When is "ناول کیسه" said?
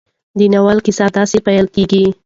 0.53-1.05